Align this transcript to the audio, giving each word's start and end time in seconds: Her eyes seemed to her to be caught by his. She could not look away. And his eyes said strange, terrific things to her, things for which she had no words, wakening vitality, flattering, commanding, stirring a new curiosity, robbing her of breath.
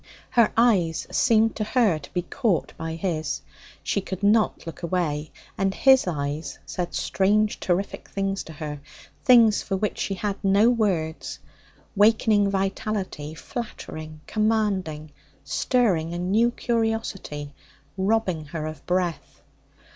Her 0.31 0.51
eyes 0.57 1.05
seemed 1.11 1.55
to 1.57 1.63
her 1.63 1.99
to 1.99 2.11
be 2.11 2.23
caught 2.23 2.73
by 2.75 2.95
his. 2.95 3.43
She 3.83 4.01
could 4.01 4.23
not 4.23 4.65
look 4.65 4.81
away. 4.81 5.31
And 5.59 5.75
his 5.75 6.07
eyes 6.07 6.57
said 6.65 6.95
strange, 6.95 7.59
terrific 7.59 8.09
things 8.09 8.41
to 8.45 8.53
her, 8.53 8.81
things 9.23 9.61
for 9.61 9.77
which 9.77 9.99
she 9.99 10.15
had 10.15 10.37
no 10.43 10.71
words, 10.71 11.37
wakening 11.95 12.49
vitality, 12.49 13.35
flattering, 13.35 14.21
commanding, 14.25 15.11
stirring 15.43 16.15
a 16.15 16.17
new 16.17 16.49
curiosity, 16.49 17.53
robbing 17.95 18.45
her 18.45 18.65
of 18.65 18.83
breath. 18.87 19.43